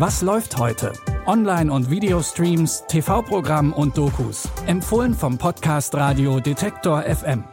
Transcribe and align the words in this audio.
Was 0.00 0.22
läuft 0.22 0.56
heute? 0.56 0.94
Online- 1.26 1.70
und 1.70 1.90
Videostreams, 1.90 2.84
TV-Programm 2.88 3.74
und 3.74 3.98
Dokus. 3.98 4.48
Empfohlen 4.64 5.12
vom 5.12 5.36
Podcast 5.36 5.94
Radio 5.94 6.40
Detektor 6.40 7.02
FM. 7.02 7.44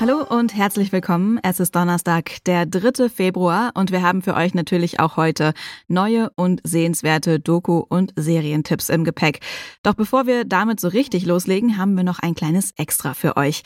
Hallo 0.00 0.24
und 0.30 0.56
herzlich 0.56 0.90
willkommen. 0.90 1.38
Es 1.42 1.60
ist 1.60 1.76
Donnerstag, 1.76 2.42
der 2.46 2.64
3. 2.64 3.10
Februar 3.10 3.72
und 3.74 3.92
wir 3.92 4.00
haben 4.00 4.22
für 4.22 4.34
euch 4.34 4.54
natürlich 4.54 4.98
auch 4.98 5.18
heute 5.18 5.52
neue 5.88 6.30
und 6.36 6.62
sehenswerte 6.64 7.38
Doku- 7.38 7.84
und 7.86 8.14
Serientipps 8.16 8.88
im 8.88 9.04
Gepäck. 9.04 9.40
Doch 9.82 9.92
bevor 9.92 10.26
wir 10.26 10.46
damit 10.46 10.80
so 10.80 10.88
richtig 10.88 11.26
loslegen, 11.26 11.76
haben 11.76 11.98
wir 11.98 12.04
noch 12.04 12.20
ein 12.20 12.34
kleines 12.34 12.72
Extra 12.78 13.12
für 13.12 13.36
euch. 13.36 13.62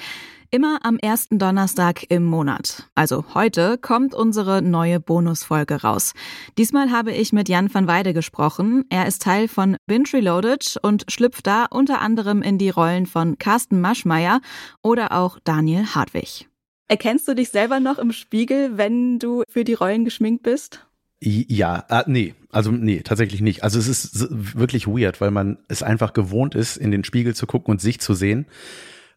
Immer 0.54 0.80
am 0.82 0.98
ersten 0.98 1.38
Donnerstag 1.38 2.10
im 2.10 2.24
Monat, 2.24 2.86
also 2.94 3.24
heute, 3.32 3.78
kommt 3.78 4.14
unsere 4.14 4.60
neue 4.60 5.00
Bonusfolge 5.00 5.80
raus. 5.80 6.12
Diesmal 6.58 6.90
habe 6.90 7.10
ich 7.10 7.32
mit 7.32 7.48
Jan 7.48 7.72
van 7.72 7.86
Weide 7.86 8.12
gesprochen. 8.12 8.84
Er 8.90 9.06
ist 9.06 9.22
Teil 9.22 9.48
von 9.48 9.78
Binge 9.86 10.12
Reloaded 10.12 10.78
und 10.82 11.06
schlüpft 11.10 11.46
da 11.46 11.64
unter 11.70 12.02
anderem 12.02 12.42
in 12.42 12.58
die 12.58 12.68
Rollen 12.68 13.06
von 13.06 13.38
Carsten 13.38 13.80
Maschmeyer 13.80 14.42
oder 14.82 15.12
auch 15.12 15.38
Daniel 15.42 15.86
Hartwig. 15.86 16.50
Erkennst 16.86 17.26
du 17.28 17.34
dich 17.34 17.48
selber 17.48 17.80
noch 17.80 17.98
im 17.98 18.12
Spiegel, 18.12 18.76
wenn 18.76 19.18
du 19.18 19.44
für 19.48 19.64
die 19.64 19.72
Rollen 19.72 20.04
geschminkt 20.04 20.42
bist? 20.42 20.84
Ja, 21.22 21.86
äh, 21.88 22.04
nee, 22.06 22.34
also 22.50 22.70
nee, 22.70 23.00
tatsächlich 23.00 23.40
nicht. 23.40 23.64
Also 23.64 23.78
es 23.78 23.88
ist 23.88 24.28
wirklich 24.30 24.86
weird, 24.86 25.22
weil 25.22 25.30
man 25.30 25.56
es 25.68 25.82
einfach 25.82 26.12
gewohnt 26.12 26.54
ist, 26.54 26.76
in 26.76 26.90
den 26.90 27.04
Spiegel 27.04 27.34
zu 27.34 27.46
gucken 27.46 27.72
und 27.72 27.80
sich 27.80 28.00
zu 28.00 28.12
sehen. 28.12 28.44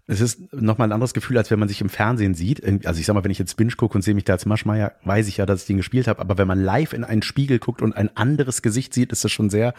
Es 0.07 0.21
ist 0.21 0.53
nochmal 0.53 0.87
ein 0.87 0.91
anderes 0.91 1.15
Gefühl, 1.15 1.37
als 1.37 1.49
wenn 1.49 1.57
man 1.57 1.67
sich 1.67 1.81
im 1.81 1.89
Fernsehen 1.89 2.35
sieht. 2.35 2.63
Also 2.85 2.99
ich 2.99 3.07
sag 3.07 3.15
mal, 3.15 3.23
wenn 3.23 3.31
ich 3.31 3.39
jetzt 3.39 3.57
Binge 3.57 3.71
gucke 3.71 3.97
und 3.97 4.03
sehe 4.03 4.13
mich 4.13 4.23
da 4.23 4.33
als 4.33 4.45
Maschmeier, 4.45 4.93
weiß 5.03 5.27
ich 5.27 5.37
ja, 5.37 5.47
dass 5.47 5.61
ich 5.61 5.67
den 5.67 5.77
gespielt 5.77 6.07
habe. 6.07 6.19
Aber 6.21 6.37
wenn 6.37 6.47
man 6.47 6.61
live 6.61 6.93
in 6.93 7.03
einen 7.03 7.23
Spiegel 7.23 7.57
guckt 7.57 7.81
und 7.81 7.95
ein 7.95 8.15
anderes 8.15 8.61
Gesicht 8.61 8.93
sieht, 8.93 9.11
ist 9.11 9.23
das 9.23 9.31
schon 9.31 9.49
sehr 9.49 9.73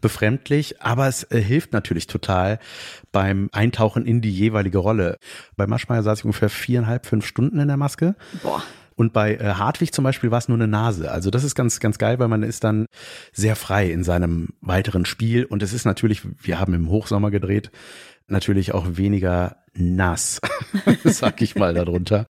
befremdlich. 0.00 0.82
Aber 0.82 1.06
es 1.06 1.22
äh, 1.30 1.40
hilft 1.40 1.72
natürlich 1.72 2.08
total 2.08 2.58
beim 3.12 3.48
Eintauchen 3.52 4.06
in 4.06 4.20
die 4.20 4.32
jeweilige 4.32 4.78
Rolle. 4.78 5.18
Bei 5.56 5.68
Maschmeier 5.68 6.02
saß 6.02 6.20
ich 6.20 6.24
ungefähr 6.24 6.50
viereinhalb, 6.50 7.06
fünf 7.06 7.24
Stunden 7.24 7.60
in 7.60 7.68
der 7.68 7.76
Maske. 7.76 8.16
Boah. 8.42 8.64
Und 8.96 9.14
bei 9.14 9.36
äh, 9.36 9.54
Hartwig 9.54 9.94
zum 9.94 10.04
Beispiel 10.04 10.30
war 10.30 10.38
es 10.38 10.48
nur 10.48 10.58
eine 10.58 10.68
Nase. 10.68 11.10
Also 11.10 11.30
das 11.30 11.42
ist 11.42 11.54
ganz, 11.54 11.80
ganz 11.80 11.96
geil, 11.96 12.18
weil 12.18 12.28
man 12.28 12.42
ist 12.42 12.64
dann 12.64 12.84
sehr 13.32 13.56
frei 13.56 13.90
in 13.90 14.04
seinem 14.04 14.50
weiteren 14.60 15.06
Spiel. 15.06 15.46
Und 15.46 15.62
es 15.62 15.72
ist 15.72 15.86
natürlich, 15.86 16.20
wir 16.42 16.60
haben 16.60 16.74
im 16.74 16.90
Hochsommer 16.90 17.30
gedreht, 17.30 17.70
natürlich 18.26 18.74
auch 18.74 18.98
weniger 18.98 19.56
nass, 19.74 20.40
sag 21.04 21.42
ich 21.42 21.56
mal 21.56 21.74
darunter. 21.74 22.26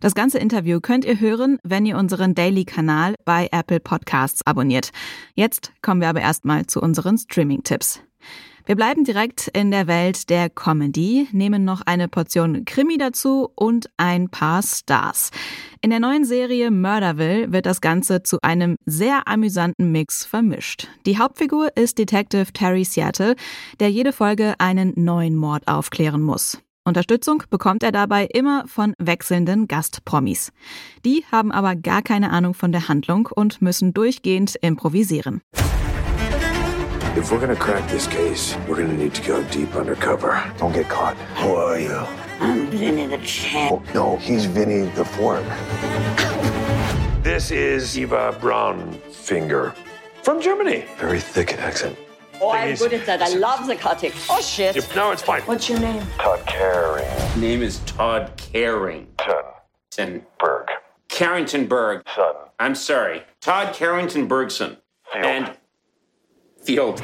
Das 0.00 0.14
ganze 0.14 0.38
Interview 0.38 0.80
könnt 0.80 1.04
ihr 1.04 1.18
hören, 1.18 1.58
wenn 1.62 1.86
ihr 1.86 1.96
unseren 1.96 2.34
Daily-Kanal 2.34 3.14
bei 3.24 3.48
Apple 3.52 3.80
Podcasts 3.80 4.42
abonniert. 4.44 4.90
Jetzt 5.34 5.72
kommen 5.80 6.00
wir 6.00 6.08
aber 6.08 6.20
erstmal 6.20 6.66
zu 6.66 6.80
unseren 6.80 7.16
Streaming-Tipps. 7.16 8.00
Wir 8.66 8.76
bleiben 8.76 9.04
direkt 9.04 9.48
in 9.48 9.70
der 9.70 9.86
Welt 9.86 10.30
der 10.30 10.48
Comedy, 10.48 11.28
nehmen 11.32 11.64
noch 11.64 11.82
eine 11.82 12.08
Portion 12.08 12.64
Krimi 12.64 12.96
dazu 12.96 13.50
und 13.54 13.90
ein 13.98 14.30
paar 14.30 14.62
Stars. 14.62 15.30
In 15.82 15.90
der 15.90 16.00
neuen 16.00 16.24
Serie 16.24 16.70
Murderville 16.70 17.52
wird 17.52 17.66
das 17.66 17.82
Ganze 17.82 18.22
zu 18.22 18.38
einem 18.40 18.76
sehr 18.86 19.28
amüsanten 19.28 19.92
Mix 19.92 20.24
vermischt. 20.24 20.88
Die 21.04 21.18
Hauptfigur 21.18 21.76
ist 21.76 21.98
Detective 21.98 22.54
Terry 22.54 22.84
Seattle, 22.84 23.36
der 23.80 23.90
jede 23.90 24.14
Folge 24.14 24.54
einen 24.56 24.94
neuen 24.96 25.36
Mord 25.36 25.68
aufklären 25.68 26.22
muss. 26.22 26.58
Unterstützung 26.86 27.42
bekommt 27.48 27.82
er 27.82 27.92
dabei 27.92 28.26
immer 28.26 28.68
von 28.68 28.92
wechselnden 28.98 29.68
Gastpromis. 29.68 30.52
Die 31.06 31.24
haben 31.32 31.50
aber 31.50 31.76
gar 31.76 32.02
keine 32.02 32.30
Ahnung 32.30 32.52
von 32.52 32.72
der 32.72 32.88
Handlung 32.88 33.26
und 33.34 33.62
müssen 33.62 33.94
durchgehend 33.94 34.56
improvisieren. 34.56 35.40
If 37.16 37.30
we're 37.30 37.38
gonna 37.38 37.54
crack 37.54 37.86
this 37.88 38.06
case, 38.10 38.54
we're 38.68 38.76
gonna 38.76 38.92
need 38.92 39.14
to 39.14 39.22
go 39.22 39.42
deep 39.50 39.74
undercover. 39.74 40.42
Don't 40.58 40.74
get 40.74 40.88
caught. 40.90 41.14
Who 41.42 41.56
are 41.56 41.78
you? 41.78 42.06
I'm 42.40 42.66
Vinny 42.70 43.06
the 43.06 43.18
Champ. 43.24 43.72
Oh, 43.72 43.82
no, 43.94 44.18
he's 44.18 44.44
Vinny 44.44 44.90
the 44.94 45.04
Fork. 45.04 45.44
This 47.22 47.50
is 47.50 47.96
Eva 47.96 48.36
Braunfinger 48.38 49.74
from 50.22 50.42
Germany. 50.42 50.84
Very 50.98 51.20
thick 51.20 51.56
accent. 51.58 51.96
Oh, 52.40 52.50
I'm 52.50 52.70
is- 52.70 52.80
good 52.80 52.92
at 52.94 53.06
that. 53.06 53.22
I 53.22 53.28
love 53.34 53.66
the 53.66 53.76
cutting. 53.76 54.12
Oh, 54.28 54.40
shit. 54.40 54.74
Yep, 54.76 54.84
No, 54.96 55.10
it's 55.12 55.22
fine. 55.22 55.42
What's 55.42 55.68
your 55.68 55.78
name? 55.80 56.04
Todd 56.18 56.44
Carey. 56.46 57.06
name 57.38 57.62
is 57.62 57.78
Todd 57.86 58.32
Carrington. 58.36 60.26
Berg. 60.38 60.68
Carrington 61.08 61.66
Berg. 61.66 62.02
Son. 62.14 62.34
I'm 62.58 62.74
sorry. 62.74 63.22
Todd 63.40 63.74
Carrington 63.74 64.26
Bergson. 64.26 64.76
Field. 65.12 65.24
And 65.24 65.56
Field. 66.62 67.00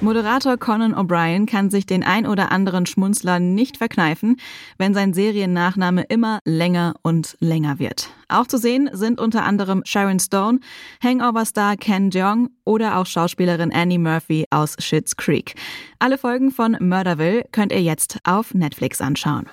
Moderator 0.00 0.56
Conan 0.56 0.94
O'Brien 0.94 1.46
kann 1.46 1.70
sich 1.70 1.84
den 1.84 2.04
ein 2.04 2.24
oder 2.24 2.52
anderen 2.52 2.86
Schmunzler 2.86 3.40
nicht 3.40 3.78
verkneifen, 3.78 4.36
wenn 4.78 4.94
sein 4.94 5.12
Seriennachname 5.12 6.02
immer 6.02 6.38
länger 6.44 6.94
und 7.02 7.36
länger 7.40 7.80
wird. 7.80 8.08
Auch 8.28 8.46
zu 8.46 8.58
sehen 8.58 8.88
sind 8.92 9.20
unter 9.20 9.44
anderem 9.44 9.82
Sharon 9.84 10.20
Stone, 10.20 10.60
Hangover-Star 11.02 11.76
Ken 11.76 12.10
Jeong 12.10 12.50
oder 12.64 12.96
auch 12.96 13.06
Schauspielerin 13.06 13.72
Annie 13.72 13.98
Murphy 13.98 14.46
aus 14.50 14.76
Schitt's 14.78 15.16
Creek. 15.16 15.56
Alle 15.98 16.16
Folgen 16.16 16.52
von 16.52 16.76
Murderville 16.78 17.46
könnt 17.50 17.72
ihr 17.72 17.82
jetzt 17.82 18.18
auf 18.22 18.54
Netflix 18.54 19.00
anschauen. 19.00 19.46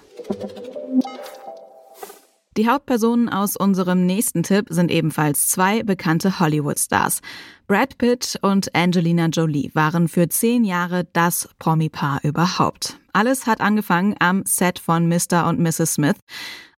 Die 2.57 2.69
Hauptpersonen 2.69 3.27
aus 3.27 3.57
unserem 3.57 4.05
nächsten 4.05 4.41
Tipp 4.41 4.67
sind 4.69 4.89
ebenfalls 4.89 5.49
zwei 5.49 5.83
bekannte 5.83 6.39
Hollywood-Stars. 6.39 7.19
Brad 7.67 7.97
Pitt 7.97 8.39
und 8.41 8.73
Angelina 8.73 9.25
Jolie 9.25 9.71
waren 9.73 10.07
für 10.07 10.29
zehn 10.29 10.63
Jahre 10.63 11.05
das 11.11 11.49
Promi-Paar 11.59 12.23
überhaupt. 12.23 12.97
Alles 13.11 13.45
hat 13.45 13.59
angefangen 13.59 14.15
am 14.19 14.43
Set 14.45 14.79
von 14.79 15.09
Mr. 15.09 15.47
und 15.49 15.59
Mrs. 15.59 15.95
Smith. 15.95 16.15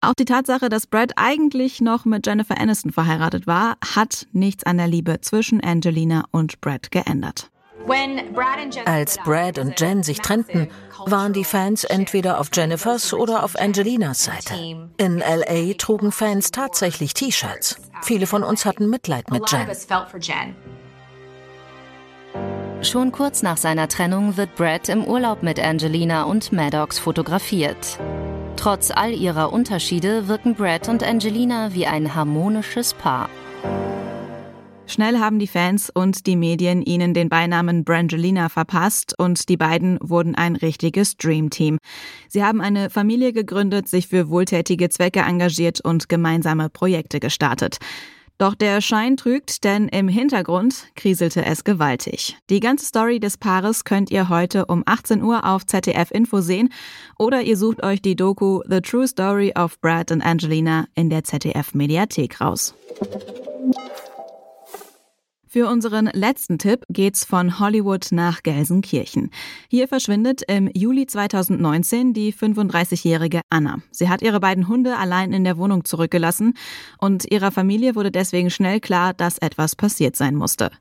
Auch 0.01 0.15
die 0.15 0.25
Tatsache, 0.25 0.71
dass 0.71 0.87
Brad 0.87 1.13
eigentlich 1.17 1.83
noch 1.83 2.07
mit 2.07 2.27
Jennifer 2.27 2.59
Aniston 2.59 2.93
verheiratet 2.93 3.47
war, 3.47 3.77
hat 3.85 4.27
nichts 4.33 4.65
an 4.65 4.79
der 4.79 4.87
Liebe 4.87 5.21
zwischen 5.21 5.61
Angelina 5.61 6.25
und 6.31 6.63
Brad 6.63 6.91
geändert. 6.91 7.51
Als 8.85 9.19
Brad 9.19 9.59
und 9.59 9.81
Jen 9.81 10.03
sich 10.03 10.21
trennten, 10.21 10.69
waren 11.07 11.33
die 11.33 11.45
Fans 11.45 11.85
entweder 11.85 12.41
auf 12.41 12.49
Jennifers 12.53 13.13
oder 13.15 13.45
auf 13.45 13.57
Angelinas 13.57 14.25
Seite. 14.25 14.55
In 14.97 15.19
LA 15.19 15.75
trugen 15.79 16.13
Fans 16.13 16.51
tatsächlich 16.51 17.15
T-Shirts. 17.15 17.77
Viele 18.03 18.27
von 18.27 18.43
uns 18.43 18.65
hatten 18.65 18.91
Mitleid 18.91 19.31
mit 19.31 19.51
Jen. 19.51 19.69
Schon 22.83 23.11
kurz 23.11 23.43
nach 23.43 23.57
seiner 23.57 23.89
Trennung 23.89 24.37
wird 24.37 24.55
Brad 24.55 24.89
im 24.89 25.05
Urlaub 25.05 25.43
mit 25.43 25.59
Angelina 25.59 26.25
und 26.25 26.53
Maddox 26.53 26.99
fotografiert. 26.99 27.99
Trotz 28.57 28.91
all 28.91 29.13
ihrer 29.13 29.53
Unterschiede 29.53 30.29
wirken 30.29 30.55
Brad 30.55 30.89
und 30.89 31.03
Angelina 31.03 31.73
wie 31.73 31.87
ein 31.87 32.15
harmonisches 32.15 32.95
Paar. 32.95 33.29
Schnell 34.89 35.19
haben 35.19 35.41
die 35.41 35.49
Fans 35.49 35.91
und 35.91 36.27
die 36.27 36.37
Medien 36.37 36.81
ihnen 36.81 37.13
den 37.13 37.29
Beinamen 37.29 37.85
Brangelina 37.85 38.49
verpasst 38.49 39.15
und 39.19 39.49
die 39.49 39.57
beiden 39.57 39.99
wurden 40.01 40.37
ein 40.37 40.55
richtiges 40.55 41.17
Dreamteam. 41.17 41.79
Sie 42.29 42.45
haben 42.45 42.61
eine 42.61 42.89
Familie 42.89 43.33
gegründet, 43.33 43.89
sich 43.89 44.07
für 44.07 44.29
wohltätige 44.29 44.89
Zwecke 44.89 45.21
engagiert 45.21 45.81
und 45.81 46.09
gemeinsame 46.09 46.71
Projekte 46.71 47.19
gestartet. 47.19 47.79
Doch 48.39 48.55
der 48.55 48.81
Schein 48.83 49.17
trügt, 49.17 49.65
denn 49.65 49.89
im 49.89 50.09
Hintergrund 50.09 50.89
kriselte 50.95 51.45
es 51.45 51.65
gewaltig. 51.65 52.37
Die 52.51 52.61
ganze 52.61 52.85
Story 52.85 53.19
des 53.19 53.39
Paares 53.39 53.85
könnt 53.85 54.11
ihr 54.11 54.29
heute 54.29 54.67
um 54.67 54.83
18 54.85 55.23
Uhr 55.23 55.45
auf 55.47 55.65
ZDF 55.65 56.11
Info 56.11 56.43
sehen 56.43 56.69
oder 57.19 57.43
ihr 57.43 57.57
sucht 57.57 57.83
euch 57.83 58.03
die 58.03 58.15
Doku 58.15 58.61
The 58.69 58.83
True 58.83 59.09
Story 59.09 59.53
of 59.59 59.81
Brad 59.81 60.13
and 60.13 60.25
Angelina 60.25 60.87
in 60.95 61.09
der 61.09 61.25
ZDF 61.25 61.75
Mediathek 61.75 62.41
raus. 62.41 62.75
Für 65.49 65.69
unseren 65.69 66.07
letzten 66.07 66.59
Tipp 66.59 66.85
geht's 66.89 67.25
von 67.25 67.61
Hollywood 67.61 68.09
nach 68.11 68.43
Gelsenkirchen. 68.43 69.31
Hier 69.69 69.87
verschwindet 69.87 70.43
im 70.49 70.69
Juli 70.75 71.07
2019 71.07 72.13
die 72.13 72.33
35-jährige 72.33 73.43
Anna. 73.49 73.79
Sie 73.93 74.09
hat 74.09 74.23
ihre 74.23 74.41
beiden 74.41 74.67
Hunde 74.67 74.97
allein 74.97 75.33
in 75.33 75.45
der 75.45 75.57
Wohnung 75.57 75.85
zurückgelassen 75.85 76.55
und 76.99 77.31
ihrer 77.31 77.53
Familie 77.53 77.95
wurde 77.95 78.11
deswegen 78.11 78.51
schnell 78.51 78.81
klar, 78.81 79.15
dass 79.15 79.39
etwas 79.39 79.77
passiert 79.77 80.17
sein 80.17 80.35
musste. 80.35 80.73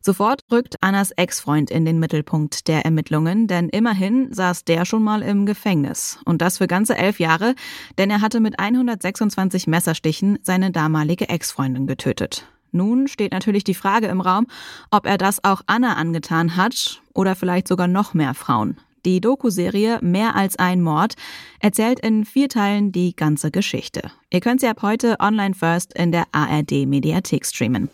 Sofort 0.00 0.40
rückt 0.50 0.76
Annas 0.80 1.10
Ex-Freund 1.10 1.70
in 1.70 1.84
den 1.84 1.98
Mittelpunkt 1.98 2.66
der 2.66 2.86
Ermittlungen, 2.86 3.46
denn 3.46 3.68
immerhin 3.68 4.32
saß 4.32 4.64
der 4.64 4.86
schon 4.86 5.02
mal 5.02 5.22
im 5.22 5.44
Gefängnis. 5.44 6.18
Und 6.24 6.40
das 6.40 6.56
für 6.58 6.66
ganze 6.66 6.96
elf 6.96 7.20
Jahre, 7.20 7.54
denn 7.98 8.10
er 8.10 8.22
hatte 8.22 8.40
mit 8.40 8.58
126 8.58 9.66
Messerstichen 9.66 10.38
seine 10.40 10.70
damalige 10.70 11.28
Ex-Freundin 11.28 11.86
getötet. 11.86 12.46
Nun 12.72 13.08
steht 13.08 13.32
natürlich 13.32 13.64
die 13.64 13.74
Frage 13.74 14.06
im 14.06 14.20
Raum, 14.20 14.46
ob 14.90 15.06
er 15.06 15.18
das 15.18 15.42
auch 15.44 15.62
Anna 15.66 15.94
angetan 15.94 16.56
hat 16.56 17.02
oder 17.14 17.34
vielleicht 17.34 17.68
sogar 17.68 17.88
noch 17.88 18.14
mehr 18.14 18.34
Frauen. 18.34 18.76
Die 19.04 19.20
Doku-Serie 19.20 20.00
Mehr 20.02 20.34
als 20.34 20.58
ein 20.58 20.82
Mord 20.82 21.14
erzählt 21.60 22.00
in 22.00 22.24
vier 22.24 22.48
Teilen 22.48 22.92
die 22.92 23.14
ganze 23.14 23.50
Geschichte. 23.50 24.10
Ihr 24.30 24.40
könnt 24.40 24.60
sie 24.60 24.68
ab 24.68 24.82
heute 24.82 25.16
online 25.20 25.54
first 25.54 25.94
in 25.94 26.12
der 26.12 26.24
ARD 26.32 26.86
Mediathek 26.86 27.46
streamen. 27.46 27.88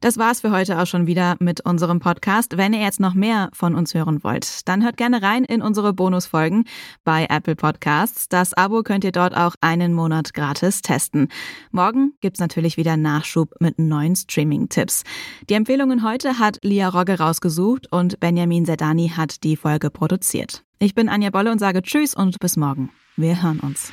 Das 0.00 0.18
war's 0.18 0.42
für 0.42 0.50
heute 0.50 0.78
auch 0.78 0.86
schon 0.86 1.06
wieder 1.06 1.36
mit 1.38 1.62
unserem 1.62 2.00
Podcast. 2.00 2.58
Wenn 2.58 2.74
ihr 2.74 2.80
jetzt 2.80 3.00
noch 3.00 3.14
mehr 3.14 3.48
von 3.54 3.74
uns 3.74 3.94
hören 3.94 4.22
wollt, 4.22 4.68
dann 4.68 4.84
hört 4.84 4.98
gerne 4.98 5.22
rein 5.22 5.42
in 5.42 5.62
unsere 5.62 5.94
Bonusfolgen 5.94 6.64
bei 7.02 7.26
Apple 7.30 7.56
Podcasts. 7.56 8.28
Das 8.28 8.52
Abo 8.52 8.82
könnt 8.82 9.04
ihr 9.04 9.12
dort 9.12 9.34
auch 9.34 9.54
einen 9.62 9.94
Monat 9.94 10.34
gratis 10.34 10.82
testen. 10.82 11.28
Morgen 11.70 12.12
gibt's 12.20 12.40
natürlich 12.40 12.76
wieder 12.76 12.98
Nachschub 12.98 13.54
mit 13.58 13.78
neuen 13.78 14.16
Streaming-Tipps. 14.16 15.02
Die 15.48 15.54
Empfehlungen 15.54 16.06
heute 16.06 16.38
hat 16.38 16.58
Lia 16.62 16.90
Rogge 16.90 17.18
rausgesucht 17.18 17.90
und 17.90 18.20
Benjamin 18.20 18.66
Sedani 18.66 19.12
hat 19.16 19.44
die 19.44 19.56
Folge 19.56 19.88
produziert. 19.88 20.62
Ich 20.78 20.94
bin 20.94 21.08
Anja 21.08 21.30
Bolle 21.30 21.50
und 21.50 21.58
sage 21.58 21.80
Tschüss 21.80 22.14
und 22.14 22.38
bis 22.38 22.58
morgen. 22.58 22.90
Wir 23.16 23.42
hören 23.42 23.60
uns. 23.60 23.90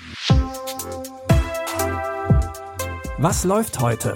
Was 3.17 3.45
läuft 3.45 3.79
heute? 3.79 4.15